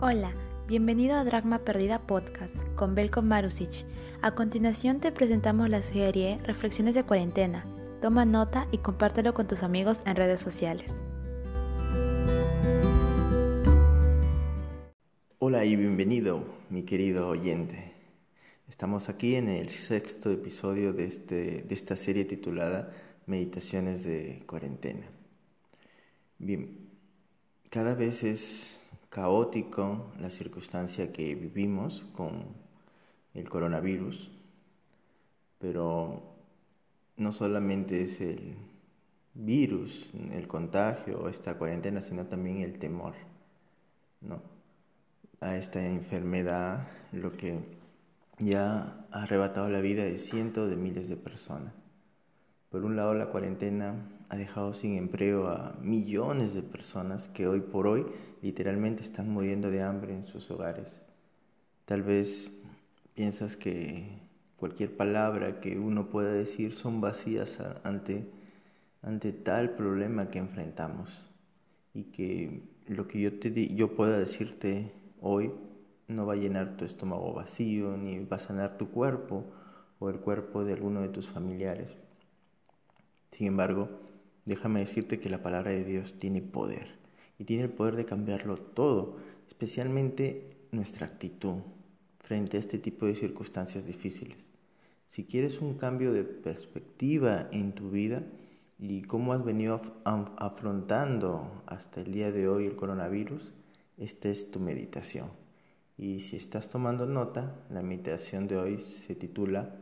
Hola, 0.00 0.32
bienvenido 0.68 1.16
a 1.16 1.24
Dragma 1.24 1.64
Perdida 1.64 2.06
Podcast 2.06 2.54
con 2.76 2.94
Belko 2.94 3.20
Marusic. 3.20 3.84
A 4.22 4.32
continuación 4.32 5.00
te 5.00 5.10
presentamos 5.10 5.68
la 5.68 5.82
serie 5.82 6.38
Reflexiones 6.44 6.94
de 6.94 7.02
Cuarentena. 7.02 7.64
Toma 8.00 8.24
nota 8.24 8.68
y 8.70 8.78
compártelo 8.78 9.34
con 9.34 9.48
tus 9.48 9.64
amigos 9.64 10.04
en 10.06 10.14
redes 10.14 10.38
sociales. 10.38 11.02
Hola 15.40 15.64
y 15.64 15.74
bienvenido, 15.74 16.44
mi 16.70 16.84
querido 16.84 17.26
oyente. 17.26 17.92
Estamos 18.68 19.08
aquí 19.08 19.34
en 19.34 19.48
el 19.48 19.68
sexto 19.68 20.30
episodio 20.30 20.92
de, 20.92 21.06
este, 21.06 21.62
de 21.62 21.74
esta 21.74 21.96
serie 21.96 22.24
titulada 22.24 22.94
Meditaciones 23.26 24.04
de 24.04 24.44
Cuarentena. 24.46 25.10
Bien, 26.38 26.88
cada 27.68 27.96
vez 27.96 28.22
es 28.22 28.80
caótico 29.08 30.12
la 30.20 30.30
circunstancia 30.30 31.12
que 31.12 31.34
vivimos 31.34 32.04
con 32.14 32.44
el 33.34 33.48
coronavirus, 33.48 34.30
pero 35.58 36.22
no 37.16 37.32
solamente 37.32 38.02
es 38.02 38.20
el 38.20 38.56
virus, 39.34 40.08
el 40.32 40.46
contagio, 40.46 41.28
esta 41.28 41.56
cuarentena, 41.56 42.02
sino 42.02 42.26
también 42.26 42.58
el 42.58 42.78
temor 42.78 43.14
¿no? 44.20 44.42
a 45.40 45.56
esta 45.56 45.84
enfermedad, 45.84 46.88
lo 47.12 47.36
que 47.36 47.58
ya 48.38 49.06
ha 49.10 49.22
arrebatado 49.22 49.68
la 49.68 49.80
vida 49.80 50.04
de 50.04 50.18
cientos 50.18 50.68
de 50.70 50.76
miles 50.76 51.08
de 51.08 51.16
personas. 51.16 51.72
Por 52.70 52.84
un 52.84 52.96
lado, 52.96 53.14
la 53.14 53.30
cuarentena 53.30 53.94
ha 54.28 54.36
dejado 54.36 54.74
sin 54.74 54.96
empleo 54.96 55.48
a 55.48 55.74
millones 55.80 56.52
de 56.52 56.62
personas 56.62 57.28
que 57.28 57.46
hoy 57.46 57.60
por 57.60 57.86
hoy 57.86 58.04
literalmente 58.42 59.02
están 59.02 59.30
muriendo 59.30 59.70
de 59.70 59.82
hambre 59.82 60.12
en 60.14 60.26
sus 60.26 60.50
hogares. 60.50 61.00
Tal 61.86 62.02
vez 62.02 62.50
piensas 63.14 63.56
que 63.56 64.20
cualquier 64.58 64.94
palabra 64.96 65.60
que 65.60 65.78
uno 65.78 66.10
pueda 66.10 66.30
decir 66.30 66.74
son 66.74 67.00
vacías 67.00 67.58
ante, 67.84 68.28
ante 69.00 69.32
tal 69.32 69.70
problema 69.70 70.28
que 70.28 70.38
enfrentamos 70.38 71.24
y 71.94 72.04
que 72.04 72.62
lo 72.86 73.08
que 73.08 73.20
yo, 73.20 73.38
te, 73.38 73.74
yo 73.74 73.94
pueda 73.96 74.18
decirte 74.18 74.92
hoy 75.22 75.52
no 76.06 76.26
va 76.26 76.34
a 76.34 76.36
llenar 76.36 76.76
tu 76.76 76.84
estómago 76.84 77.32
vacío 77.32 77.96
ni 77.96 78.18
va 78.24 78.36
a 78.36 78.40
sanar 78.40 78.76
tu 78.76 78.90
cuerpo 78.90 79.44
o 80.00 80.10
el 80.10 80.20
cuerpo 80.20 80.64
de 80.64 80.74
alguno 80.74 81.00
de 81.00 81.08
tus 81.08 81.26
familiares. 81.28 82.07
Sin 83.30 83.46
embargo, 83.46 83.88
déjame 84.44 84.80
decirte 84.80 85.20
que 85.20 85.30
la 85.30 85.42
palabra 85.42 85.70
de 85.72 85.84
Dios 85.84 86.18
tiene 86.18 86.42
poder 86.42 86.98
y 87.38 87.44
tiene 87.44 87.64
el 87.64 87.70
poder 87.70 87.96
de 87.96 88.04
cambiarlo 88.04 88.56
todo, 88.56 89.16
especialmente 89.46 90.48
nuestra 90.72 91.06
actitud 91.06 91.56
frente 92.18 92.56
a 92.56 92.60
este 92.60 92.78
tipo 92.78 93.06
de 93.06 93.14
circunstancias 93.14 93.86
difíciles. 93.86 94.48
Si 95.10 95.24
quieres 95.24 95.60
un 95.60 95.74
cambio 95.74 96.12
de 96.12 96.24
perspectiva 96.24 97.48
en 97.52 97.72
tu 97.72 97.90
vida 97.90 98.22
y 98.78 99.02
cómo 99.02 99.32
has 99.32 99.44
venido 99.44 99.80
afrontando 100.04 101.62
hasta 101.66 102.02
el 102.02 102.12
día 102.12 102.30
de 102.30 102.48
hoy 102.48 102.66
el 102.66 102.76
coronavirus, 102.76 103.52
esta 103.96 104.28
es 104.28 104.50
tu 104.50 104.60
meditación. 104.60 105.30
Y 105.96 106.20
si 106.20 106.36
estás 106.36 106.68
tomando 106.68 107.06
nota, 107.06 107.66
la 107.70 107.82
meditación 107.82 108.46
de 108.46 108.56
hoy 108.56 108.78
se 108.78 109.14
titula 109.14 109.74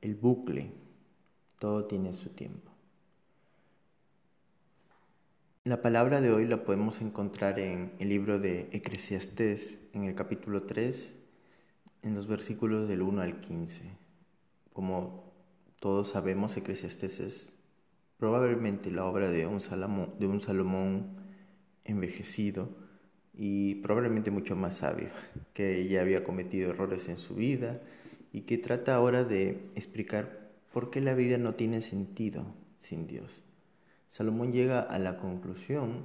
El 0.00 0.14
bucle. 0.14 0.70
Todo 1.58 1.86
tiene 1.86 2.12
su 2.12 2.28
tiempo. 2.28 2.73
La 5.66 5.80
palabra 5.80 6.20
de 6.20 6.30
hoy 6.30 6.44
la 6.44 6.62
podemos 6.62 7.00
encontrar 7.00 7.58
en 7.58 7.92
el 7.98 8.10
libro 8.10 8.38
de 8.38 8.68
Eclesiastés, 8.72 9.78
en 9.94 10.04
el 10.04 10.14
capítulo 10.14 10.64
3, 10.64 11.14
en 12.02 12.14
los 12.14 12.26
versículos 12.26 12.86
del 12.86 13.00
1 13.00 13.22
al 13.22 13.40
15. 13.40 13.80
Como 14.74 15.32
todos 15.80 16.10
sabemos, 16.10 16.54
Eclesiastés 16.58 17.18
es 17.20 17.56
probablemente 18.18 18.90
la 18.90 19.06
obra 19.06 19.30
de 19.30 19.46
un, 19.46 19.62
Salomón, 19.62 20.12
de 20.18 20.26
un 20.26 20.40
Salomón 20.40 21.16
envejecido 21.84 22.68
y 23.32 23.76
probablemente 23.76 24.30
mucho 24.30 24.56
más 24.56 24.76
sabio, 24.76 25.08
que 25.54 25.88
ya 25.88 26.02
había 26.02 26.24
cometido 26.24 26.72
errores 26.72 27.08
en 27.08 27.16
su 27.16 27.36
vida 27.36 27.80
y 28.32 28.42
que 28.42 28.58
trata 28.58 28.94
ahora 28.96 29.24
de 29.24 29.70
explicar 29.76 30.50
por 30.74 30.90
qué 30.90 31.00
la 31.00 31.14
vida 31.14 31.38
no 31.38 31.54
tiene 31.54 31.80
sentido 31.80 32.54
sin 32.80 33.06
Dios. 33.06 33.46
Salomón 34.14 34.52
llega 34.52 34.78
a 34.78 35.00
la 35.00 35.16
conclusión 35.16 36.04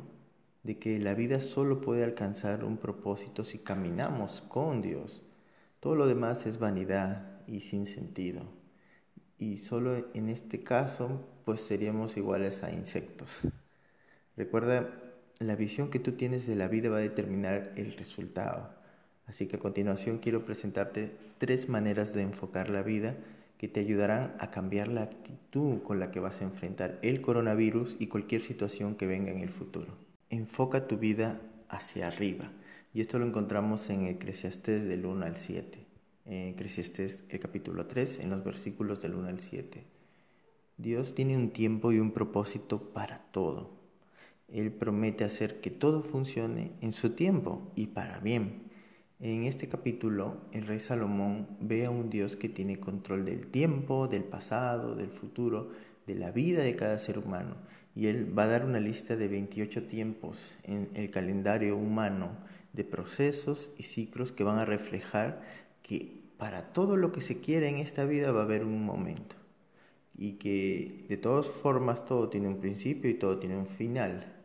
de 0.64 0.80
que 0.80 0.98
la 0.98 1.14
vida 1.14 1.40
solo 1.40 1.80
puede 1.80 2.04
alcanzar 2.04 2.64
un 2.64 2.78
propósito 2.78 3.44
si 3.44 3.60
caminamos 3.60 4.42
con 4.42 4.82
Dios. 4.82 5.22
Todo 5.80 5.94
lo 5.94 6.08
demás 6.08 6.48
es 6.48 6.58
vanidad 6.58 7.40
y 7.46 7.60
sin 7.60 7.86
sentido. 7.86 8.42
Y 9.38 9.58
solo 9.58 10.08
en 10.16 10.28
este 10.28 10.64
caso, 10.64 11.24
pues 11.46 11.62
seríamos 11.62 12.18
iguales 12.18 12.64
a 12.64 12.72
insectos. 12.72 13.42
Recuerda, 14.36 14.90
la 15.38 15.56
visión 15.56 15.92
que 15.92 16.00
tú 16.00 16.14
tienes 16.14 16.48
de 16.48 16.56
la 16.56 16.68
vida 16.68 16.90
va 16.90 16.98
a 16.98 17.02
determinar 17.02 17.74
el 17.76 17.94
resultado. 17.94 18.74
Así 19.28 19.46
que 19.46 19.58
a 19.58 19.60
continuación 19.60 20.18
quiero 20.18 20.46
presentarte 20.46 21.16
tres 21.38 21.70
maneras 21.70 22.16
de 22.16 22.24
enfocar 22.24 22.72
la 22.72 22.82
vida 22.82 23.16
que 23.60 23.68
te 23.68 23.82
ayudarán 23.82 24.36
a 24.40 24.52
cambiar 24.52 24.88
la 24.88 25.04
actitud 25.04 25.84
con 25.84 26.00
la 26.00 26.12
que 26.12 26.22
vas 26.22 26.40
a 26.40 26.46
enfrentar 26.46 26.98
el 27.02 27.20
coronavirus 27.20 27.98
y 28.00 28.08
cualquier 28.08 28.42
situación 28.42 28.96
que 28.96 29.06
venga 29.06 29.32
en 29.32 29.42
el 29.42 29.50
futuro. 29.50 29.98
Enfoca 30.30 30.88
tu 30.88 30.98
vida 30.98 31.42
hacia 31.68 32.08
arriba. 32.08 32.46
Y 32.94 33.02
esto 33.02 33.20
lo 33.20 33.28
encontramos 33.28 33.90
en 33.90 34.08
Eclesiastés 34.08 34.88
del 34.88 35.06
1 35.06 35.26
al 35.26 35.36
7. 35.36 35.78
En 36.26 36.48
Eclesiastés 36.48 37.26
el 37.28 37.42
capítulo 37.42 37.86
3, 37.86 38.20
en 38.20 38.30
los 38.30 38.46
versículos 38.46 39.02
del 39.02 39.16
1 39.16 39.28
al 39.28 39.42
7. 39.42 39.84
Dios 40.78 41.14
tiene 41.14 41.36
un 41.36 41.50
tiempo 41.50 41.92
y 41.92 42.00
un 42.00 42.12
propósito 42.12 42.94
para 42.94 43.26
todo. 43.34 43.72
Él 44.48 44.72
promete 44.72 45.26
hacer 45.26 45.60
que 45.60 45.70
todo 45.70 46.02
funcione 46.02 46.72
en 46.80 46.94
su 46.94 47.10
tiempo 47.10 47.74
y 47.76 47.88
para 47.88 48.22
bien. 48.22 48.69
En 49.22 49.44
este 49.44 49.68
capítulo, 49.68 50.38
el 50.54 50.66
rey 50.66 50.80
Salomón 50.80 51.46
ve 51.60 51.86
a 51.86 51.90
un 51.90 52.10
Dios 52.10 52.38
que 52.38 52.48
tiene 52.48 52.80
control 52.80 53.26
del 53.26 53.48
tiempo, 53.48 54.08
del 54.08 54.24
pasado, 54.24 54.96
del 54.96 55.10
futuro, 55.10 55.72
de 56.08 56.16
la 56.16 56.32
vida 56.32 56.64
de 56.64 56.78
cada 56.78 56.98
ser 57.00 57.20
humano. 57.20 57.58
Y 57.94 58.08
él 58.08 58.38
va 58.38 58.44
a 58.44 58.48
dar 58.48 58.64
una 58.64 58.80
lista 58.80 59.18
de 59.18 59.28
28 59.28 59.84
tiempos 59.88 60.54
en 60.64 60.90
el 60.94 61.12
calendario 61.12 61.76
humano 61.76 62.30
de 62.72 62.86
procesos 62.86 63.72
y 63.78 63.84
ciclos 63.84 64.32
que 64.32 64.46
van 64.46 64.58
a 64.58 64.64
reflejar 64.64 65.42
que 65.84 66.22
para 66.38 66.72
todo 66.72 66.96
lo 66.96 67.12
que 67.12 67.20
se 67.20 67.42
quiere 67.42 67.68
en 67.68 67.80
esta 67.80 68.06
vida 68.06 68.32
va 68.32 68.40
a 68.40 68.46
haber 68.46 68.64
un 68.64 68.86
momento. 68.86 69.36
Y 70.18 70.36
que 70.36 71.06
de 71.10 71.18
todas 71.18 71.48
formas 71.48 72.06
todo 72.06 72.30
tiene 72.30 72.48
un 72.48 72.62
principio 72.62 73.10
y 73.10 73.16
todo 73.16 73.38
tiene 73.38 73.58
un 73.58 73.68
final. 73.68 74.39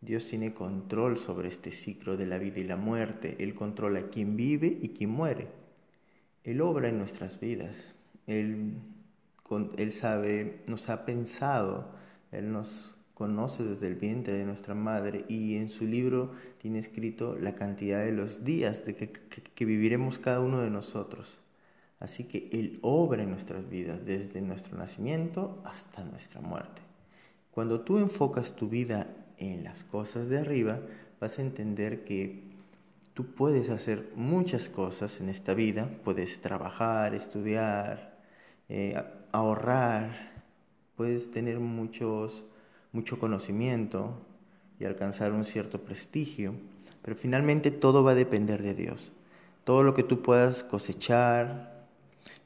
Dios 0.00 0.26
tiene 0.26 0.54
control 0.54 1.18
sobre 1.18 1.48
este 1.48 1.72
ciclo 1.72 2.16
de 2.16 2.26
la 2.26 2.38
vida 2.38 2.60
y 2.60 2.64
la 2.64 2.76
muerte. 2.76 3.36
Él 3.40 3.54
controla 3.54 4.08
quién 4.10 4.36
vive 4.36 4.78
y 4.80 4.90
quién 4.90 5.10
muere. 5.10 5.48
Él 6.44 6.60
obra 6.60 6.88
en 6.88 6.98
nuestras 6.98 7.40
vidas. 7.40 7.94
Él, 8.26 8.74
él 9.76 9.92
sabe, 9.92 10.62
nos 10.66 10.88
ha 10.88 11.04
pensado, 11.04 11.90
Él 12.30 12.52
nos 12.52 12.96
conoce 13.14 13.64
desde 13.64 13.88
el 13.88 13.96
vientre 13.96 14.34
de 14.34 14.44
nuestra 14.44 14.74
madre 14.74 15.24
y 15.28 15.56
en 15.56 15.68
su 15.68 15.84
libro 15.84 16.32
tiene 16.58 16.78
escrito 16.78 17.36
la 17.36 17.56
cantidad 17.56 18.04
de 18.04 18.12
los 18.12 18.44
días 18.44 18.84
de 18.84 18.94
que, 18.94 19.10
que 19.10 19.64
viviremos 19.64 20.18
cada 20.20 20.40
uno 20.40 20.60
de 20.60 20.70
nosotros. 20.70 21.40
Así 21.98 22.24
que 22.24 22.48
Él 22.52 22.78
obra 22.82 23.24
en 23.24 23.30
nuestras 23.30 23.68
vidas 23.68 24.04
desde 24.04 24.40
nuestro 24.40 24.78
nacimiento 24.78 25.60
hasta 25.64 26.04
nuestra 26.04 26.40
muerte. 26.40 26.82
Cuando 27.50 27.80
tú 27.80 27.98
enfocas 27.98 28.54
tu 28.54 28.68
vida 28.68 29.08
en 29.38 29.64
las 29.64 29.84
cosas 29.84 30.28
de 30.28 30.38
arriba, 30.38 30.80
vas 31.20 31.38
a 31.38 31.42
entender 31.42 32.04
que 32.04 32.42
tú 33.14 33.26
puedes 33.26 33.70
hacer 33.70 34.12
muchas 34.14 34.68
cosas 34.68 35.20
en 35.20 35.28
esta 35.28 35.54
vida, 35.54 35.90
puedes 36.04 36.40
trabajar, 36.40 37.14
estudiar, 37.14 38.18
eh, 38.68 39.02
ahorrar, 39.32 40.10
puedes 40.96 41.30
tener 41.30 41.58
muchos, 41.60 42.44
mucho 42.92 43.18
conocimiento 43.18 44.20
y 44.78 44.84
alcanzar 44.84 45.32
un 45.32 45.44
cierto 45.44 45.80
prestigio, 45.80 46.54
pero 47.02 47.16
finalmente 47.16 47.70
todo 47.70 48.04
va 48.04 48.12
a 48.12 48.14
depender 48.14 48.62
de 48.62 48.74
Dios. 48.74 49.12
Todo 49.64 49.82
lo 49.82 49.94
que 49.94 50.02
tú 50.02 50.22
puedas 50.22 50.62
cosechar, 50.64 51.86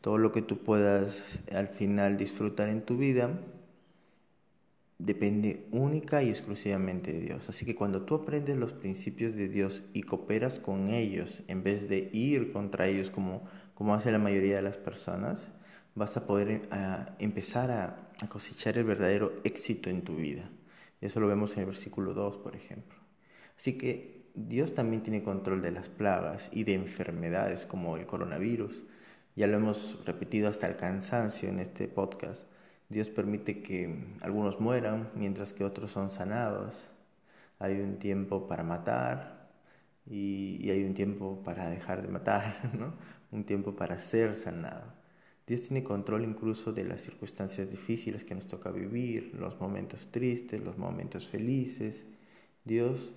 todo 0.00 0.18
lo 0.18 0.32
que 0.32 0.42
tú 0.42 0.58
puedas 0.58 1.40
al 1.52 1.68
final 1.68 2.16
disfrutar 2.16 2.68
en 2.68 2.82
tu 2.82 2.96
vida, 2.96 3.30
depende 5.04 5.66
única 5.72 6.22
y 6.22 6.30
exclusivamente 6.30 7.12
de 7.12 7.20
Dios. 7.20 7.48
Así 7.48 7.66
que 7.66 7.74
cuando 7.74 8.02
tú 8.02 8.14
aprendes 8.14 8.56
los 8.56 8.72
principios 8.72 9.34
de 9.34 9.48
Dios 9.48 9.82
y 9.92 10.02
cooperas 10.02 10.60
con 10.60 10.88
ellos 10.88 11.42
en 11.48 11.62
vez 11.64 11.88
de 11.88 12.08
ir 12.12 12.52
contra 12.52 12.86
ellos 12.86 13.10
como, 13.10 13.42
como 13.74 13.94
hace 13.94 14.12
la 14.12 14.18
mayoría 14.18 14.56
de 14.56 14.62
las 14.62 14.76
personas, 14.76 15.48
vas 15.94 16.16
a 16.16 16.26
poder 16.26 16.68
empezar 17.18 17.70
a, 17.70 18.10
a, 18.20 18.28
cosechar 18.28 18.78
el 18.78 18.84
verdadero 18.84 19.32
éxito 19.44 19.90
en 19.90 20.02
tu 20.02 20.16
vida. 20.16 20.48
Eso 21.00 21.18
lo 21.18 21.26
vemos 21.26 21.54
en 21.54 21.60
el 21.60 21.66
versículo 21.66 22.14
2, 22.14 22.38
por 22.38 22.54
ejemplo. 22.54 22.96
Así 23.56 23.76
que 23.76 24.30
Dios 24.34 24.72
también 24.72 25.02
tiene 25.02 25.24
control 25.24 25.62
de 25.62 25.72
las 25.72 25.88
plagas 25.88 26.48
y 26.52 26.62
de 26.62 26.74
enfermedades 26.74 27.66
como 27.66 27.96
el 27.96 28.06
coronavirus. 28.06 28.84
Ya 29.34 29.48
lo 29.48 29.56
hemos 29.56 29.98
repetido 30.06 30.48
hasta 30.48 30.68
el 30.68 30.76
cansancio 30.76 31.48
en 31.48 31.58
este 31.58 31.88
podcast. 31.88 32.46
Dios 32.92 33.08
permite 33.08 33.62
que 33.62 34.04
algunos 34.20 34.60
mueran 34.60 35.10
mientras 35.14 35.52
que 35.52 35.64
otros 35.64 35.90
son 35.90 36.10
sanados. 36.10 36.90
Hay 37.58 37.80
un 37.80 37.98
tiempo 37.98 38.46
para 38.46 38.62
matar 38.62 39.48
y, 40.06 40.70
hay 40.70 40.84
un 40.84 40.94
tiempo 40.94 41.42
para 41.42 41.70
dejar 41.70 42.02
de 42.02 42.08
matar, 42.08 42.70
¿no? 42.78 42.92
un 43.30 43.44
tiempo 43.44 43.74
para 43.74 43.98
ser 43.98 44.34
sanado. 44.34 44.92
Dios 45.46 45.62
tiene 45.62 45.82
control 45.82 46.24
incluso 46.24 46.72
de 46.72 46.84
las 46.84 47.00
circunstancias 47.00 47.70
difíciles 47.70 48.24
que 48.24 48.34
nos 48.34 48.46
toca 48.46 48.70
vivir, 48.70 49.34
los 49.34 49.58
momentos 49.58 50.10
tristes, 50.10 50.62
los 50.62 50.76
momentos 50.76 51.26
felices. 51.26 52.04
Dios 52.64 53.14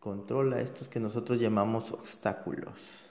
controla 0.00 0.60
estos 0.60 0.88
que 0.88 1.00
nosotros 1.00 1.40
llamamos 1.40 1.92
obstáculos, 1.92 3.08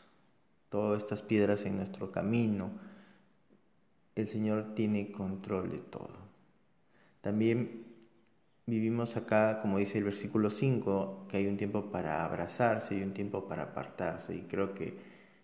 todas 0.70 1.02
estas 1.02 1.22
piedras 1.22 1.66
en 1.66 1.78
nuestro 1.78 2.12
camino. 2.12 2.91
El 4.16 4.28
Señor 4.28 4.76
tiene 4.76 5.12
control 5.12 5.72
de 5.72 5.80
todo. 5.80 6.12
También 7.22 7.86
vivimos 8.66 9.18
acá, 9.18 9.62
como 9.62 9.78
dice 9.78 9.98
el 9.98 10.06
versículo 10.06 10.50
5, 10.50 11.28
que 11.30 11.38
hay 11.38 11.48
un 11.48 11.58
tiempo 11.58 11.92
para 11.92 12.26
abrazarse 12.26 12.96
y 12.98 13.04
un 13.04 13.14
tiempo 13.14 13.48
para 13.48 13.64
apartarse. 13.64 14.36
Y 14.36 14.42
creo 14.44 14.74
que 14.74 14.98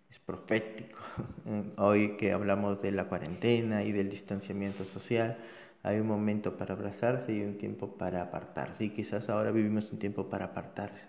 es 0.10 0.19
profético. 0.19 1.00
Hoy 1.78 2.18
que 2.18 2.34
hablamos 2.34 2.81
de 2.81 2.92
la 2.92 3.08
cuarentena 3.10 3.84
y 3.84 3.92
del 3.92 4.10
distanciamiento 4.10 4.84
social, 4.84 5.38
hay 5.84 6.00
un 6.00 6.08
momento 6.08 6.58
para 6.58 6.74
abrazarse 6.74 7.34
y 7.34 7.42
un 7.44 7.58
tiempo 7.58 7.98
para 7.98 8.24
apartarse. 8.24 8.86
Y 8.86 8.90
quizás 8.92 9.30
ahora 9.30 9.52
vivimos 9.52 9.92
un 9.92 10.00
tiempo 10.00 10.30
para 10.30 10.46
apartarse 10.46 11.08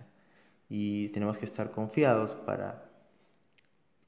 y 0.69 1.09
tenemos 1.11 1.39
que 1.39 1.47
estar 1.47 1.71
confiados 1.71 2.35
para 2.35 2.88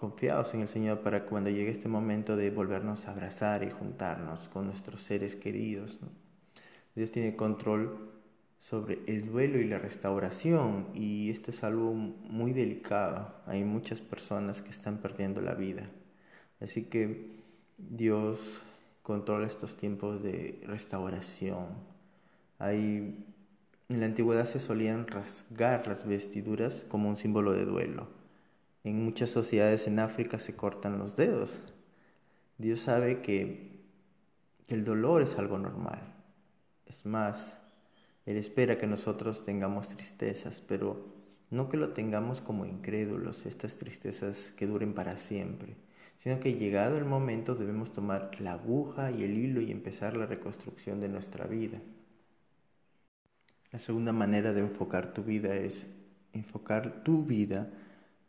confiados 0.00 0.54
en 0.54 0.62
el 0.62 0.68
Señor 0.68 1.00
para 1.02 1.26
cuando 1.26 1.50
llegue 1.50 1.70
este 1.70 1.88
momento 1.88 2.34
de 2.34 2.50
volvernos 2.50 3.06
a 3.06 3.10
abrazar 3.10 3.62
y 3.62 3.70
juntarnos 3.70 4.48
con 4.48 4.64
nuestros 4.64 5.02
seres 5.02 5.36
queridos. 5.36 6.00
Dios 6.94 7.10
tiene 7.10 7.36
control 7.36 8.10
sobre 8.58 9.00
el 9.06 9.26
duelo 9.26 9.58
y 9.58 9.64
la 9.64 9.78
restauración 9.78 10.88
y 10.94 11.28
esto 11.30 11.50
es 11.50 11.62
algo 11.64 11.92
muy 11.92 12.54
delicado. 12.54 13.34
Hay 13.44 13.62
muchas 13.62 14.00
personas 14.00 14.62
que 14.62 14.70
están 14.70 14.98
perdiendo 15.02 15.42
la 15.42 15.52
vida. 15.52 15.82
Así 16.60 16.84
que 16.84 17.32
Dios 17.76 18.62
controla 19.02 19.46
estos 19.46 19.76
tiempos 19.76 20.22
de 20.22 20.62
restauración. 20.66 21.66
En 22.58 23.26
la 23.88 24.06
antigüedad 24.06 24.46
se 24.46 24.60
solían 24.60 25.06
rasgar 25.06 25.86
las 25.86 26.06
vestiduras 26.06 26.86
como 26.88 27.10
un 27.10 27.16
símbolo 27.18 27.52
de 27.52 27.66
duelo. 27.66 28.19
En 28.82 29.04
muchas 29.04 29.30
sociedades 29.30 29.86
en 29.86 29.98
África 29.98 30.38
se 30.38 30.56
cortan 30.56 30.98
los 30.98 31.16
dedos. 31.16 31.60
Dios 32.58 32.80
sabe 32.80 33.20
que, 33.20 33.70
el 34.68 34.84
dolor 34.84 35.22
es 35.22 35.36
algo 35.36 35.58
normal. 35.58 36.00
Es 36.86 37.04
más, 37.04 37.56
Él 38.24 38.36
espera 38.36 38.78
que 38.78 38.86
nosotros 38.86 39.42
tengamos 39.42 39.88
tristezas, 39.88 40.60
pero 40.60 41.06
no 41.50 41.68
que 41.68 41.76
lo 41.76 41.92
tengamos 41.92 42.40
como 42.40 42.64
incrédulos, 42.64 43.46
estas 43.46 43.76
tristezas 43.76 44.52
que 44.56 44.68
duren 44.68 44.94
para 44.94 45.18
siempre, 45.18 45.74
sino 46.18 46.38
que 46.38 46.54
llegado 46.54 46.96
el 46.98 47.04
momento 47.04 47.56
debemos 47.56 47.92
tomar 47.92 48.30
la 48.40 48.52
aguja 48.52 49.10
y 49.10 49.24
el 49.24 49.36
hilo 49.36 49.60
y 49.60 49.72
empezar 49.72 50.16
la 50.16 50.26
reconstrucción 50.26 51.00
de 51.00 51.08
nuestra 51.08 51.46
vida. 51.46 51.80
La 53.72 53.80
segunda 53.80 54.12
manera 54.12 54.52
de 54.52 54.60
enfocar 54.60 55.12
tu 55.12 55.24
vida 55.24 55.56
es 55.56 55.86
enfocar 56.32 57.02
tu 57.02 57.24
vida 57.24 57.68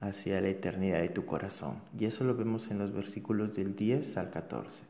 hacia 0.02 0.42
la 0.42 0.50
eternidad 0.50 1.00
de 1.00 1.10
tu 1.10 1.26
corazón. 1.26 1.82
Y 1.98 2.06
eso 2.06 2.26
lo 2.26 2.36
vemos 2.36 2.70
en 2.70 2.80
los 2.80 2.92
versículos 2.92 3.56
del 3.56 3.76
10 3.76 4.18
al 4.18 4.32
14. 4.32 4.84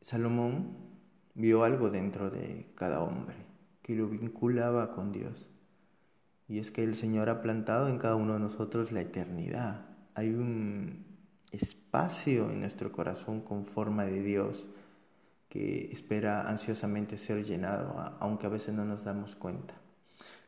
Salomón 0.00 0.76
vio 1.34 1.62
algo 1.62 1.90
dentro 1.90 2.30
de 2.30 2.66
cada 2.74 3.00
hombre 3.00 3.36
que 3.82 3.94
lo 3.94 4.08
vinculaba 4.08 4.92
con 4.92 5.12
Dios. 5.12 5.50
Y 6.48 6.58
es 6.58 6.70
que 6.70 6.82
el 6.82 6.94
Señor 6.94 7.28
ha 7.28 7.42
plantado 7.42 7.88
en 7.88 7.98
cada 7.98 8.16
uno 8.16 8.32
de 8.32 8.40
nosotros 8.40 8.90
la 8.90 9.02
eternidad. 9.02 9.84
Hay 10.14 10.30
un 10.30 11.04
espacio 11.52 12.50
en 12.50 12.60
nuestro 12.60 12.90
corazón 12.90 13.42
con 13.42 13.66
forma 13.66 14.04
de 14.04 14.22
Dios 14.22 14.68
que 15.50 15.90
espera 15.92 16.48
ansiosamente 16.48 17.18
ser 17.18 17.44
llenado, 17.44 18.16
aunque 18.20 18.46
a 18.46 18.50
veces 18.50 18.74
no 18.74 18.84
nos 18.84 19.04
damos 19.04 19.34
cuenta. 19.34 19.74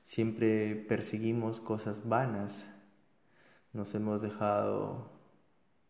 Siempre 0.04 0.74
perseguimos 0.74 1.60
cosas 1.60 2.08
vanas, 2.08 2.68
nos 3.72 3.94
hemos 3.94 4.22
dejado 4.22 5.10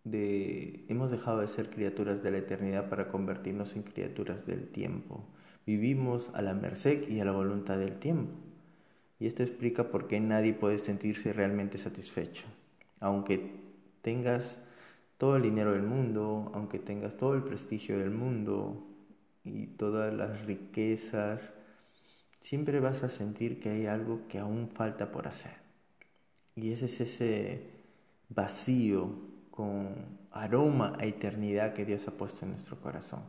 de, 0.05 0.85
hemos 0.89 1.11
dejado 1.11 1.41
de 1.41 1.49
ser 1.49 1.71
criaturas 1.71 2.23
de 2.23 2.31
la 2.31 2.39
eternidad 2.39 2.89
para 2.89 3.09
convertirnos 3.09 3.77
en 3.77 3.83
criaturas 3.83 4.47
del 4.47 4.69
tiempo. 4.69 5.25
Vivimos 5.67 6.31
a 6.35 6.43
la 6.43 6.55
merced 6.55 7.09
y 7.09 7.21
a 7.21 7.25
la 7.25 7.33
voluntad 7.33 7.79
del 7.79 7.99
tiempo. 7.99 8.33
Y 9.19 9.27
esto 9.27 9.43
explica 9.43 9.91
por 9.91 10.09
qué 10.09 10.19
nadie 10.21 10.55
puede 10.55 10.79
sentirse 10.79 11.33
realmente 11.33 11.79
satisfecho. 11.79 12.47
Aunque 13.01 13.61
tengas 14.03 14.59
todo 15.19 15.37
el 15.37 15.43
dinero 15.43 15.73
del 15.73 15.83
mundo, 15.83 16.51
aunque 16.55 16.79
tengas 16.79 17.17
todo 17.17 17.35
el 17.35 17.43
prestigio 17.43 17.99
del 17.99 18.11
mundo, 18.11 18.87
y 19.45 19.67
todas 19.67 20.13
las 20.13 20.45
riquezas, 20.45 21.53
siempre 22.41 22.81
vas 22.81 23.03
a 23.03 23.09
sentir 23.09 23.61
que 23.61 23.71
hay 23.71 23.87
algo 23.87 24.27
que 24.29 24.39
aún 24.39 24.69
falta 24.69 25.11
por 25.11 25.27
hacer. 25.27 25.70
Y 26.57 26.73
ese 26.73 26.87
es 26.87 27.01
ese 27.01 27.71
vacío 28.29 29.11
con 29.51 30.19
aroma 30.31 30.97
a 30.99 31.05
eternidad 31.05 31.73
que 31.73 31.85
Dios 31.85 32.07
ha 32.09 32.13
puesto 32.13 32.45
en 32.45 32.53
nuestro 32.53 32.81
corazón. 32.81 33.23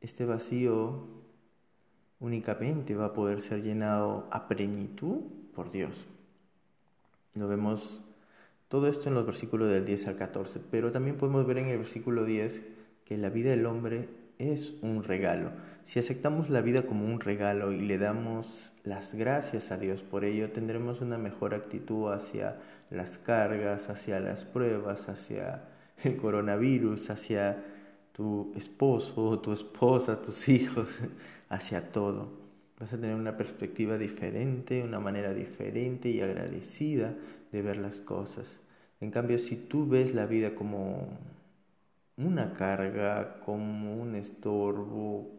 Este 0.00 0.24
vacío 0.24 1.06
únicamente 2.20 2.94
va 2.94 3.06
a 3.06 3.12
poder 3.12 3.40
ser 3.40 3.62
llenado 3.62 4.28
a 4.30 4.48
plenitud 4.48 5.20
por 5.54 5.70
Dios. 5.70 6.06
Lo 7.34 7.48
vemos 7.48 8.02
todo 8.68 8.88
esto 8.88 9.08
en 9.08 9.14
los 9.14 9.26
versículos 9.26 9.70
del 9.70 9.84
10 9.84 10.08
al 10.08 10.16
14, 10.16 10.60
pero 10.70 10.90
también 10.90 11.16
podemos 11.16 11.46
ver 11.46 11.58
en 11.58 11.68
el 11.68 11.78
versículo 11.78 12.24
10 12.24 12.62
que 13.04 13.18
la 13.18 13.28
vida 13.30 13.50
del 13.50 13.66
hombre 13.66 14.08
es 14.38 14.74
un 14.82 15.04
regalo. 15.04 15.52
Si 15.84 15.98
aceptamos 15.98 16.48
la 16.48 16.62
vida 16.62 16.86
como 16.86 17.04
un 17.04 17.20
regalo 17.20 17.70
y 17.70 17.78
le 17.80 17.98
damos 17.98 18.72
las 18.84 19.14
gracias 19.14 19.70
a 19.70 19.76
Dios 19.78 20.02
por 20.02 20.24
ello, 20.24 20.50
tendremos 20.50 21.00
una 21.02 21.18
mejor 21.18 21.54
actitud 21.54 22.10
hacia 22.10 22.56
las 22.90 23.18
cargas, 23.18 23.90
hacia 23.90 24.18
las 24.18 24.44
pruebas, 24.44 25.08
hacia 25.10 25.62
el 26.02 26.16
coronavirus, 26.16 27.10
hacia 27.10 27.62
tu 28.12 28.52
esposo, 28.56 29.38
tu 29.40 29.52
esposa, 29.52 30.22
tus 30.22 30.48
hijos, 30.48 31.00
hacia 31.50 31.92
todo. 31.92 32.32
Vas 32.80 32.92
a 32.94 32.98
tener 32.98 33.16
una 33.16 33.36
perspectiva 33.36 33.98
diferente, 33.98 34.82
una 34.82 35.00
manera 35.00 35.34
diferente 35.34 36.08
y 36.08 36.22
agradecida 36.22 37.14
de 37.52 37.62
ver 37.62 37.76
las 37.76 38.00
cosas. 38.00 38.58
En 39.00 39.10
cambio, 39.10 39.38
si 39.38 39.56
tú 39.56 39.86
ves 39.86 40.14
la 40.14 40.26
vida 40.26 40.54
como 40.54 41.18
una 42.16 42.54
carga, 42.54 43.40
como 43.44 44.00
un 44.00 44.14
estorbo, 44.14 45.33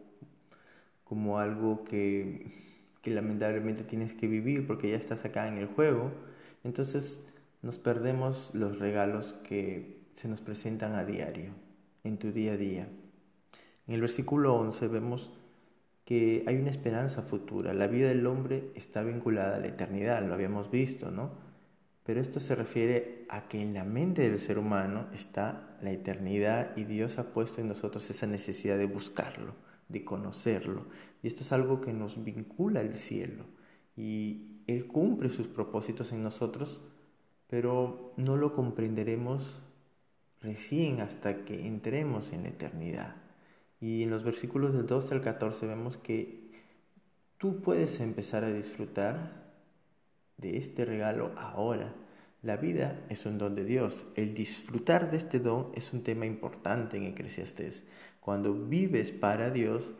como 1.08 1.38
algo 1.38 1.84
que, 1.84 2.64
lamentablemente 3.04 3.84
tienes 3.84 4.14
que 4.14 4.26
vivir 4.26 4.66
porque 4.66 4.90
ya 4.90 4.96
estás 4.96 5.24
acá 5.24 5.46
en 5.46 5.58
el 5.58 5.66
juego, 5.66 6.10
entonces 6.64 7.24
nos 7.62 7.78
perdemos 7.78 8.50
los 8.52 8.80
regalos 8.80 9.32
que 9.44 10.02
se 10.14 10.28
nos 10.28 10.40
presentan 10.40 10.94
a 10.94 11.04
diario, 11.04 11.52
en 12.02 12.18
tu 12.18 12.32
día 12.32 12.54
a 12.54 12.56
día. 12.56 12.88
En 13.86 13.94
el 13.94 14.00
versículo 14.00 14.56
11 14.56 14.88
vemos 14.88 15.30
que 16.04 16.44
hay 16.48 16.56
una 16.56 16.70
esperanza 16.70 17.22
futura. 17.22 17.74
La 17.74 17.86
vida 17.86 18.08
del 18.08 18.26
hombre 18.26 18.70
está 18.74 19.04
vinculada 19.04 19.56
a 19.56 19.60
la 19.60 19.68
eternidad, 19.68 20.26
lo 20.26 20.34
habíamos 20.34 20.70
visto, 20.70 21.12
¿no? 21.12 21.30
Pero 22.04 22.20
esto 22.20 22.38
se 22.38 22.54
refiere 22.54 23.26
a 23.28 23.48
que 23.48 23.60
en 23.60 23.74
la 23.74 23.84
mente 23.84 24.28
del 24.28 24.38
ser 24.38 24.58
humano 24.58 25.06
está 25.12 25.76
la 25.82 25.90
eternidad 25.90 26.76
y 26.76 26.84
Dios 26.84 27.18
ha 27.18 27.32
puesto 27.32 27.60
en 27.60 27.68
nosotros 27.68 28.08
esa 28.10 28.28
necesidad 28.28 28.78
de 28.78 28.86
buscarlo, 28.86 29.54
de 29.88 30.04
conocerlo. 30.04 30.86
Y 31.22 31.28
esto 31.28 31.42
es 31.42 31.52
algo 31.52 31.80
que 31.80 31.92
nos 31.92 32.22
vincula 32.22 32.80
al 32.80 32.94
cielo. 32.94 33.44
Y 33.96 34.62
Él 34.66 34.86
cumple 34.86 35.30
sus 35.30 35.46
propósitos 35.46 36.12
en 36.12 36.22
nosotros, 36.22 36.82
pero 37.48 38.12
no 38.16 38.36
lo 38.36 38.52
comprenderemos 38.52 39.62
recién 40.40 41.00
hasta 41.00 41.44
que 41.44 41.66
entremos 41.66 42.32
en 42.32 42.44
la 42.44 42.50
eternidad. 42.50 43.16
Y 43.80 44.02
en 44.02 44.10
los 44.10 44.24
versículos 44.24 44.74
del 44.74 44.86
12 44.86 45.14
al 45.14 45.22
14 45.22 45.66
vemos 45.66 45.96
que 45.96 46.50
tú 47.38 47.60
puedes 47.60 48.00
empezar 48.00 48.44
a 48.44 48.52
disfrutar 48.52 49.46
de 50.38 50.56
este 50.58 50.84
regalo 50.84 51.32
ahora. 51.36 51.94
La 52.46 52.56
vida 52.56 53.04
es 53.08 53.26
un 53.26 53.38
don 53.38 53.56
de 53.56 53.64
Dios. 53.64 54.06
El 54.14 54.34
disfrutar 54.34 55.10
de 55.10 55.16
este 55.16 55.40
don 55.40 55.72
es 55.74 55.92
un 55.92 56.04
tema 56.04 56.26
importante 56.26 56.96
en 56.96 57.06
Eclesiastés. 57.06 57.82
Cuando 58.20 58.54
vives 58.54 59.10
para 59.10 59.50
Dios 59.50 59.94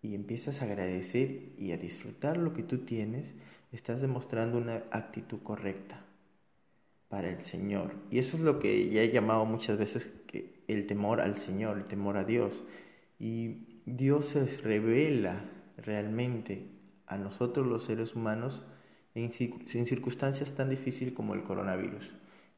y 0.00 0.14
empiezas 0.14 0.62
a 0.62 0.64
agradecer 0.64 1.52
y 1.58 1.72
a 1.72 1.76
disfrutar 1.76 2.38
lo 2.38 2.54
que 2.54 2.62
tú 2.62 2.86
tienes, 2.86 3.34
estás 3.70 4.00
demostrando 4.00 4.56
una 4.56 4.84
actitud 4.92 5.40
correcta 5.42 6.02
para 7.10 7.28
el 7.28 7.42
Señor. 7.42 7.94
Y 8.10 8.18
eso 8.18 8.38
es 8.38 8.42
lo 8.42 8.58
que 8.60 8.88
ya 8.88 9.02
he 9.02 9.12
llamado 9.12 9.44
muchas 9.44 9.76
veces 9.76 10.08
que 10.26 10.64
el 10.68 10.86
temor 10.86 11.20
al 11.20 11.36
Señor, 11.36 11.76
el 11.76 11.84
temor 11.84 12.16
a 12.16 12.24
Dios. 12.24 12.64
Y 13.18 13.82
Dios 13.84 14.24
se 14.24 14.46
revela 14.62 15.44
realmente 15.76 16.66
a 17.06 17.18
nosotros 17.18 17.66
los 17.66 17.84
seres 17.84 18.14
humanos 18.14 18.64
en, 19.14 19.32
circunstancias 19.32 20.52
tan 20.52 20.68
difíciles 20.68 21.14
como 21.14 21.34
el 21.34 21.42
coronavirus. 21.42 22.14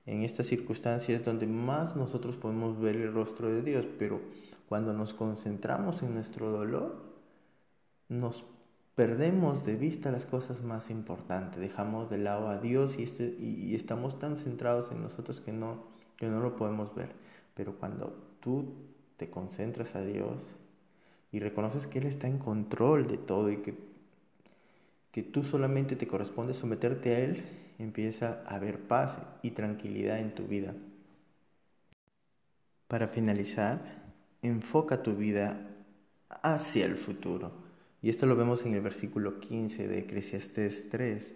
En 0.06 0.22
estas 0.22 0.46
circunstancias 0.46 1.20
es 1.20 1.24
donde 1.24 1.46
más 1.46 1.96
nosotros 1.96 2.36
podemos 2.36 2.80
ver 2.80 2.96
el 2.96 3.12
rostro 3.12 3.48
de 3.48 3.62
Dios, 3.62 3.86
pero 3.98 4.20
cuando 4.68 4.92
nos 4.92 5.14
concentramos 5.14 6.02
en 6.02 6.14
nuestro 6.14 6.50
dolor, 6.50 6.96
nos 8.08 8.44
perdemos 8.94 9.66
de 9.66 9.76
vista 9.76 10.10
las 10.10 10.24
cosas 10.24 10.62
más 10.62 10.90
importantes, 10.90 11.60
dejamos 11.60 12.08
de 12.08 12.18
lado 12.18 12.48
a 12.48 12.58
Dios 12.58 12.98
y, 12.98 13.02
este, 13.02 13.34
y, 13.38 13.74
estamos 13.74 14.18
tan 14.18 14.36
centrados 14.36 14.90
en 14.90 15.02
nosotros 15.02 15.40
que 15.40 15.52
no, 15.52 15.84
que 16.16 16.28
no 16.28 16.40
lo 16.40 16.56
podemos 16.56 16.94
ver. 16.94 17.10
Pero 17.54 17.74
cuando 17.74 18.16
tú 18.40 18.72
te 19.16 19.28
concentras 19.28 19.94
a 19.96 20.02
Dios 20.02 20.42
y 21.32 21.40
reconoces 21.40 21.86
que 21.86 21.98
Él 21.98 22.06
está 22.06 22.28
en 22.28 22.38
control 22.38 23.06
de 23.06 23.18
todo 23.18 23.50
y 23.50 23.58
que, 23.58 23.85
que 25.16 25.22
tú 25.22 25.44
solamente 25.44 25.96
te 25.96 26.06
corresponde 26.06 26.52
someterte 26.52 27.14
a 27.14 27.20
Él, 27.20 27.42
empieza 27.78 28.42
a 28.44 28.56
haber 28.56 28.80
paz 28.80 29.16
y 29.40 29.52
tranquilidad 29.52 30.18
en 30.18 30.34
tu 30.34 30.46
vida. 30.46 30.74
Para 32.86 33.08
finalizar, 33.08 34.12
enfoca 34.42 35.02
tu 35.02 35.16
vida 35.16 35.70
hacia 36.28 36.84
el 36.84 36.96
futuro 36.96 37.50
y 38.02 38.10
esto 38.10 38.26
lo 38.26 38.36
vemos 38.36 38.66
en 38.66 38.74
el 38.74 38.82
versículo 38.82 39.40
15 39.40 39.88
de 39.88 40.00
Eclesiastés 40.00 40.90
3. 40.90 41.32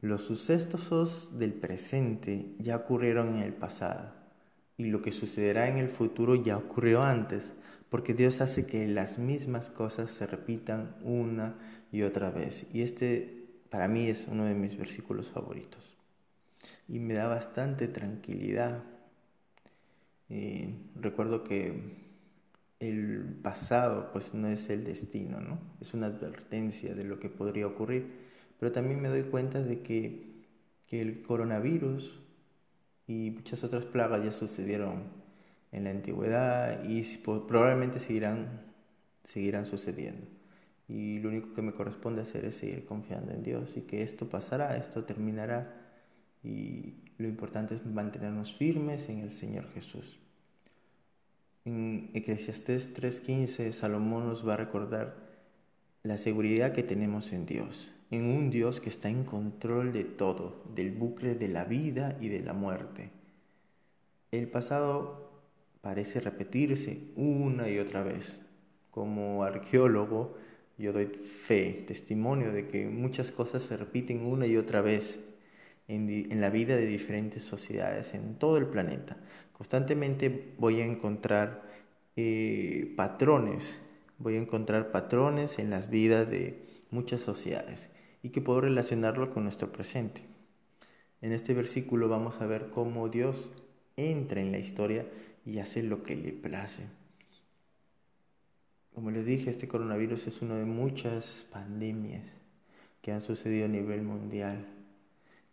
Los 0.00 0.22
sucesos 0.22 1.38
del 1.38 1.52
presente 1.52 2.54
ya 2.58 2.76
ocurrieron 2.76 3.34
en 3.34 3.42
el 3.42 3.52
pasado 3.52 4.19
y 4.80 4.84
lo 4.84 5.02
que 5.02 5.12
sucederá 5.12 5.68
en 5.68 5.76
el 5.76 5.90
futuro 5.90 6.34
ya 6.34 6.56
ocurrió 6.56 7.02
antes, 7.02 7.52
porque 7.90 8.14
Dios 8.14 8.40
hace 8.40 8.64
que 8.64 8.88
las 8.88 9.18
mismas 9.18 9.68
cosas 9.68 10.10
se 10.10 10.26
repitan 10.26 10.96
una 11.02 11.58
y 11.92 12.00
otra 12.00 12.30
vez. 12.30 12.64
Y 12.72 12.80
este 12.80 13.46
para 13.68 13.88
mí 13.88 14.08
es 14.08 14.26
uno 14.26 14.46
de 14.46 14.54
mis 14.54 14.78
versículos 14.78 15.30
favoritos. 15.30 15.98
Y 16.88 16.98
me 16.98 17.12
da 17.12 17.28
bastante 17.28 17.88
tranquilidad. 17.88 18.82
Y 20.30 20.70
recuerdo 20.98 21.44
que 21.44 21.74
el 22.80 23.38
pasado 23.42 24.10
pues 24.14 24.32
no 24.32 24.48
es 24.48 24.70
el 24.70 24.84
destino, 24.84 25.40
¿no? 25.40 25.58
Es 25.82 25.92
una 25.92 26.06
advertencia 26.06 26.94
de 26.94 27.04
lo 27.04 27.20
que 27.20 27.28
podría 27.28 27.66
ocurrir. 27.66 28.06
Pero 28.58 28.72
también 28.72 29.02
me 29.02 29.08
doy 29.08 29.24
cuenta 29.24 29.62
de 29.62 29.82
que, 29.82 30.30
el 30.88 31.22
coronavirus 31.22 32.18
y 33.10 33.32
muchas 33.32 33.64
otras 33.64 33.84
plagas 33.86 34.24
ya 34.24 34.30
sucedieron 34.30 35.02
en 35.72 35.82
la 35.82 35.90
antigüedad 35.90 36.84
y 36.84 37.02
probablemente 37.48 37.98
seguirán, 37.98 38.62
seguirán 39.24 39.66
sucediendo. 39.66 40.28
Y 40.86 41.18
lo 41.18 41.30
único 41.30 41.52
que 41.52 41.62
me 41.62 41.72
corresponde 41.72 42.22
hacer 42.22 42.44
es 42.44 42.58
seguir 42.58 42.84
confiando 42.84 43.32
en 43.32 43.42
Dios 43.42 43.76
y 43.76 43.80
que 43.80 44.02
esto 44.02 44.28
pasará, 44.28 44.76
esto 44.76 45.04
terminará. 45.04 45.74
Y 46.44 46.94
lo 47.18 47.26
importante 47.26 47.74
es 47.74 47.84
mantenernos 47.84 48.54
firmes 48.54 49.08
en 49.08 49.18
el 49.18 49.32
Señor 49.32 49.68
Jesús. 49.74 50.20
En 51.64 52.10
Eclesiastés 52.14 52.94
3:15 52.94 53.72
Salomón 53.72 54.28
nos 54.28 54.46
va 54.46 54.54
a 54.54 54.58
recordar 54.58 55.29
la 56.02 56.16
seguridad 56.16 56.72
que 56.72 56.82
tenemos 56.82 57.32
en 57.32 57.46
Dios, 57.46 57.92
en 58.10 58.24
un 58.24 58.50
Dios 58.50 58.80
que 58.80 58.88
está 58.88 59.10
en 59.10 59.24
control 59.24 59.92
de 59.92 60.04
todo, 60.04 60.62
del 60.74 60.92
bucle 60.92 61.34
de 61.34 61.48
la 61.48 61.64
vida 61.64 62.16
y 62.20 62.28
de 62.28 62.40
la 62.40 62.54
muerte. 62.54 63.10
El 64.30 64.48
pasado 64.48 65.30
parece 65.80 66.20
repetirse 66.20 67.00
una 67.16 67.68
y 67.68 67.78
otra 67.78 68.02
vez. 68.02 68.40
Como 68.90 69.44
arqueólogo, 69.44 70.36
yo 70.78 70.92
doy 70.92 71.06
fe, 71.06 71.84
testimonio 71.86 72.52
de 72.52 72.66
que 72.66 72.86
muchas 72.86 73.30
cosas 73.30 73.62
se 73.62 73.76
repiten 73.76 74.24
una 74.24 74.46
y 74.46 74.56
otra 74.56 74.80
vez 74.80 75.20
en, 75.88 76.40
la 76.40 76.50
vida 76.50 76.76
de 76.76 76.86
diferentes 76.86 77.42
sociedades 77.42 78.14
en 78.14 78.36
todo 78.36 78.56
el 78.56 78.66
planeta. 78.66 79.16
Constantemente 79.52 80.54
voy 80.58 80.80
a 80.80 80.86
encontrar 80.86 81.62
eh, 82.16 82.94
patrones, 82.96 83.80
voy 84.20 84.36
a 84.36 84.40
encontrar 84.40 84.92
patrones 84.92 85.58
en 85.58 85.70
las 85.70 85.90
vidas 85.90 86.30
de 86.30 86.62
muchas 86.90 87.20
sociedades 87.22 87.90
y 88.22 88.28
que 88.28 88.40
puedo 88.40 88.60
relacionarlo 88.60 89.30
con 89.30 89.42
nuestro 89.42 89.72
presente. 89.72 90.20
En 91.22 91.32
este 91.32 91.54
versículo 91.54 92.08
vamos 92.08 92.40
a 92.40 92.46
ver 92.46 92.70
cómo 92.70 93.08
Dios 93.08 93.50
entra 93.96 94.40
en 94.40 94.52
la 94.52 94.58
historia 94.58 95.06
y 95.44 95.58
hace 95.58 95.82
lo 95.82 96.02
que 96.02 96.16
le 96.16 96.32
place. 96.32 96.84
Como 98.94 99.10
les 99.10 99.24
dije, 99.24 99.50
este 99.50 99.68
coronavirus 99.68 100.26
es 100.26 100.42
una 100.42 100.56
de 100.56 100.64
muchas 100.66 101.46
pandemias 101.50 102.24
que 103.00 103.12
han 103.12 103.22
sucedido 103.22 103.64
a 103.64 103.68
nivel 103.68 104.02
mundial 104.02 104.66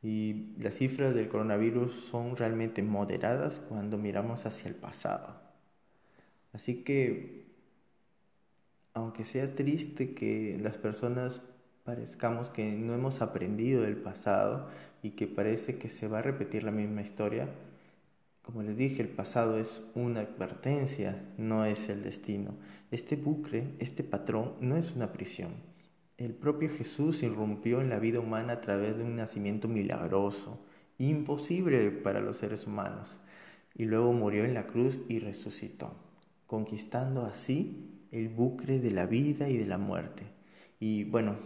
y 0.04 0.54
las 0.58 0.76
cifras 0.76 1.16
del 1.16 1.28
coronavirus 1.28 1.92
son 2.12 2.36
realmente 2.36 2.84
moderadas 2.84 3.60
cuando 3.60 3.98
miramos 3.98 4.46
hacia 4.46 4.68
el 4.68 4.76
pasado. 4.76 5.40
Así 6.54 6.84
que, 6.84 7.47
aunque 8.98 9.26
sea 9.26 9.56
triste 9.56 10.14
que 10.14 10.58
las 10.62 10.78
personas 10.78 11.42
parezcamos 11.84 12.50
que 12.50 12.72
no 12.72 12.94
hemos 12.94 13.22
aprendido 13.22 13.82
del 13.84 13.98
pasado 13.98 14.68
y 15.02 15.12
que 15.12 15.28
parece 15.28 15.78
que 15.78 15.90
se 15.90 16.08
va 16.08 16.20
a 16.20 16.22
repetir 16.24 16.64
la 16.64 16.72
misma 16.72 17.02
historia, 17.02 17.50
como 18.42 18.64
les 18.64 18.78
dije, 18.78 19.02
el 19.02 19.10
pasado 19.10 19.58
es 19.58 19.82
una 19.96 20.22
advertencia, 20.22 21.22
no 21.38 21.66
es 21.66 21.90
el 21.90 22.04
destino. 22.04 22.56
Este 22.92 23.16
bucle, 23.18 23.76
este 23.80 24.04
patrón, 24.04 24.54
no 24.62 24.78
es 24.78 24.94
una 24.94 25.12
prisión 25.12 25.52
el 26.18 26.34
propio 26.34 26.68
Jesús 26.70 27.22
irrumpió 27.22 27.80
en 27.80 27.90
la 27.90 28.00
vida 28.00 28.20
humana 28.20 28.54
a 28.54 28.62
través 28.62 28.98
de 28.98 29.04
un 29.04 29.16
nacimiento 29.16 29.68
milagroso, 29.68 30.60
imposible 30.98 31.92
para 31.92 32.22
los 32.22 32.38
seres 32.38 32.66
humanos, 32.66 33.20
y 33.76 33.86
luego 33.86 34.14
murió 34.14 34.44
en 34.44 34.56
la 34.56 34.66
cruz 34.66 34.98
y 35.08 35.20
resucitó, 35.20 35.94
conquistando 36.48 37.26
así 37.26 38.08
el 38.12 38.30
bucle 38.30 38.80
de 38.80 38.92
la 38.92 39.06
vida 39.06 39.50
y 39.50 39.58
de 39.58 39.68
la 39.68 39.78
muerte. 39.78 40.24
Y 40.80 41.04
bueno, 41.04 41.38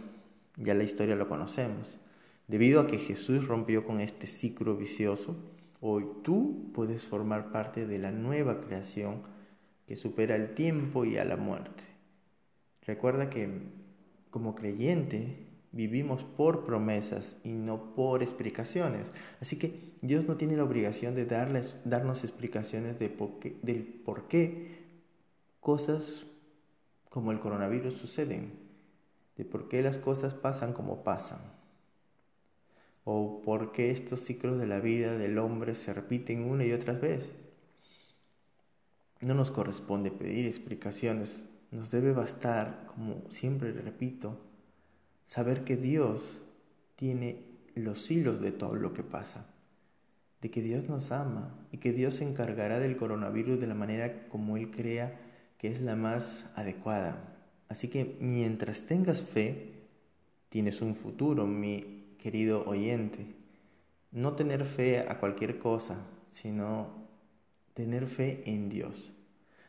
ya 0.56 0.74
la 0.74 0.84
historia 0.84 1.16
lo 1.16 1.28
conocemos. 1.28 1.98
Debido 2.46 2.80
a 2.80 2.86
que 2.86 2.98
Jesús 2.98 3.46
rompió 3.46 3.84
con 3.84 4.00
este 4.00 4.26
ciclo 4.26 4.76
vicioso, 4.76 5.36
hoy 5.80 6.06
tú 6.22 6.70
puedes 6.72 7.04
formar 7.04 7.50
parte 7.50 7.86
de 7.86 7.98
la 7.98 8.12
nueva 8.12 8.60
creación 8.60 9.22
que 9.86 9.96
supera 9.96 10.36
el 10.36 10.54
tiempo 10.54 11.04
y 11.04 11.16
a 11.16 11.24
la 11.24 11.36
muerte. 11.36 11.84
Recuerda 12.82 13.30
que 13.30 13.48
como 14.30 14.54
creyente 14.54 15.46
vivimos 15.72 16.24
por 16.24 16.64
promesas 16.64 17.36
y 17.42 17.52
no 17.52 17.94
por 17.94 18.22
explicaciones. 18.22 19.10
Así 19.40 19.56
que 19.56 19.94
Dios 20.02 20.26
no 20.26 20.36
tiene 20.36 20.56
la 20.56 20.64
obligación 20.64 21.14
de 21.14 21.24
darles, 21.24 21.78
darnos 21.84 22.24
explicaciones 22.24 22.98
de 22.98 23.08
por 23.08 23.38
qué, 23.38 23.56
del 23.62 23.82
por 23.82 24.28
qué 24.28 24.81
cosas 25.62 26.26
como 27.08 27.30
el 27.30 27.38
coronavirus 27.38 27.94
suceden, 27.94 28.58
de 29.36 29.44
por 29.44 29.68
qué 29.68 29.80
las 29.80 29.96
cosas 29.96 30.34
pasan 30.34 30.72
como 30.72 31.04
pasan, 31.04 31.38
o 33.04 33.40
por 33.42 33.70
qué 33.70 33.92
estos 33.92 34.20
ciclos 34.20 34.58
de 34.58 34.66
la 34.66 34.80
vida 34.80 35.16
del 35.16 35.38
hombre 35.38 35.76
se 35.76 35.94
repiten 35.94 36.42
una 36.42 36.64
y 36.64 36.72
otra 36.72 36.94
vez. 36.94 37.30
No 39.20 39.34
nos 39.34 39.52
corresponde 39.52 40.10
pedir 40.10 40.46
explicaciones 40.46 41.46
nos 41.70 41.92
debe 41.92 42.12
bastar, 42.12 42.86
como 42.86 43.22
siempre 43.30 43.72
repito, 43.72 44.38
saber 45.24 45.62
que 45.62 45.76
Dios 45.76 46.42
tiene 46.96 47.46
los 47.76 48.10
hilos 48.10 48.40
de 48.40 48.50
todo 48.50 48.74
lo 48.74 48.92
que 48.92 49.04
pasa, 49.04 49.46
de 50.40 50.50
que 50.50 50.60
Dios 50.60 50.88
nos 50.88 51.12
ama 51.12 51.54
y 51.70 51.78
que 51.78 51.92
Dios 51.92 52.16
se 52.16 52.28
encargará 52.28 52.80
del 52.80 52.96
coronavirus 52.96 53.60
de 53.60 53.68
la 53.68 53.74
manera 53.74 54.28
como 54.28 54.56
Él 54.56 54.72
crea 54.72 55.31
que 55.62 55.68
es 55.68 55.80
la 55.80 55.94
más 55.94 56.50
adecuada. 56.56 57.38
Así 57.68 57.86
que 57.86 58.16
mientras 58.18 58.82
tengas 58.82 59.22
fe, 59.22 59.86
tienes 60.48 60.82
un 60.82 60.96
futuro, 60.96 61.46
mi 61.46 62.16
querido 62.18 62.64
oyente. 62.66 63.36
No 64.10 64.34
tener 64.34 64.66
fe 64.66 64.98
a 65.08 65.20
cualquier 65.20 65.60
cosa, 65.60 66.04
sino 66.30 67.06
tener 67.74 68.08
fe 68.08 68.42
en 68.44 68.70
Dios. 68.70 69.12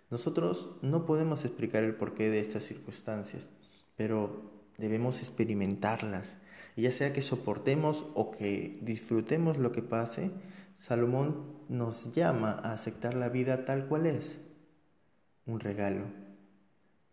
Nosotros 0.09 0.71
no 0.81 1.05
podemos 1.05 1.45
explicar 1.45 1.83
el 1.83 1.93
porqué 1.93 2.31
de 2.31 2.39
estas 2.39 2.63
circunstancias, 2.63 3.47
pero 3.95 4.51
debemos 4.79 5.19
experimentarlas. 5.19 6.37
Ya 6.75 6.91
sea 6.91 7.13
que 7.13 7.21
soportemos 7.21 8.07
o 8.15 8.31
que 8.31 8.79
disfrutemos 8.81 9.59
lo 9.59 9.71
que 9.71 9.83
pase, 9.83 10.31
Salomón 10.75 11.53
nos 11.69 12.15
llama 12.15 12.53
a 12.63 12.73
aceptar 12.73 13.13
la 13.13 13.29
vida 13.29 13.63
tal 13.63 13.87
cual 13.87 14.07
es, 14.07 14.39
un 15.45 15.59
regalo 15.59 16.05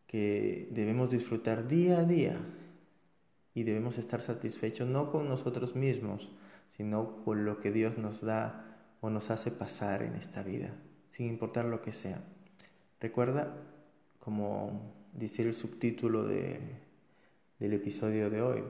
que 0.07 0.69
debemos 0.73 1.11
disfrutar 1.11 1.69
día 1.69 2.01
a 2.01 2.05
día 2.05 2.41
y 3.55 3.63
debemos 3.63 3.99
estar 3.99 4.23
satisfechos 4.23 4.89
no 4.89 5.11
con 5.11 5.29
nosotros 5.29 5.77
mismos, 5.77 6.31
sino 6.77 7.23
con 7.25 7.45
lo 7.45 7.59
que 7.59 7.73
Dios 7.73 7.99
nos 7.99 8.21
da 8.21 8.67
o 9.01 9.11
nos 9.11 9.31
hace 9.31 9.51
pasar 9.51 10.03
en 10.03 10.15
esta 10.15 10.43
vida, 10.43 10.75
sin 11.09 11.27
importar 11.27 11.65
lo 11.65 11.83
que 11.83 11.93
sea. 11.93 12.23
Recuerda, 13.01 13.57
como 14.19 14.95
dice 15.13 15.43
el 15.43 15.55
subtítulo 15.55 16.25
de, 16.25 16.61
del 17.59 17.73
episodio 17.73 18.31
de 18.31 18.43
hoy, 18.43 18.63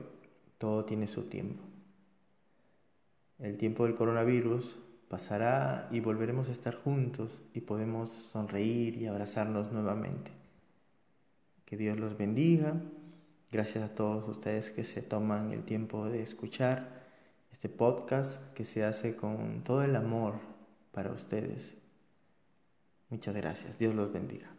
todo 0.57 0.85
tiene 0.85 1.07
su 1.07 1.23
tiempo. 1.23 1.63
El 3.39 3.57
tiempo 3.57 3.85
del 3.85 3.95
coronavirus 3.95 4.77
pasará 5.11 5.89
y 5.91 5.99
volveremos 5.99 6.47
a 6.47 6.53
estar 6.53 6.73
juntos 6.73 7.41
y 7.53 7.59
podemos 7.59 8.11
sonreír 8.11 8.95
y 8.95 9.07
abrazarnos 9.07 9.69
nuevamente. 9.69 10.31
Que 11.65 11.75
Dios 11.75 11.99
los 11.99 12.17
bendiga. 12.17 12.81
Gracias 13.51 13.83
a 13.83 13.93
todos 13.93 14.29
ustedes 14.29 14.71
que 14.71 14.85
se 14.85 15.01
toman 15.01 15.51
el 15.51 15.65
tiempo 15.65 16.05
de 16.05 16.23
escuchar 16.23 17.03
este 17.51 17.67
podcast 17.67 18.41
que 18.53 18.63
se 18.63 18.85
hace 18.85 19.17
con 19.17 19.65
todo 19.65 19.83
el 19.83 19.97
amor 19.97 20.35
para 20.93 21.11
ustedes. 21.11 21.73
Muchas 23.09 23.35
gracias. 23.35 23.77
Dios 23.77 23.93
los 23.93 24.13
bendiga. 24.13 24.49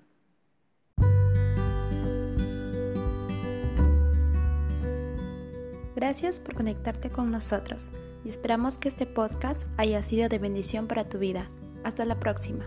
Gracias 5.96 6.40
por 6.40 6.54
conectarte 6.54 7.08
con 7.08 7.30
nosotros 7.30 7.88
y 8.24 8.28
esperamos 8.28 8.78
que 8.78 8.88
este 8.88 9.06
podcast 9.06 9.66
haya 9.76 10.02
sido 10.02 10.28
de 10.28 10.38
bendición 10.38 10.86
para 10.86 11.08
tu 11.08 11.18
vida. 11.18 11.46
Hasta 11.84 12.04
la 12.04 12.18
próxima. 12.18 12.64